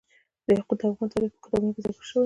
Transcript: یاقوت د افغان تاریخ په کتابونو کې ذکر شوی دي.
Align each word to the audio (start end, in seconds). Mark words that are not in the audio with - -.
یاقوت 0.55 0.77
د 0.79 0.83
افغان 0.91 1.09
تاریخ 1.13 1.31
په 1.35 1.39
کتابونو 1.43 1.73
کې 1.75 1.81
ذکر 1.87 2.03
شوی 2.09 2.17
دي. 2.17 2.19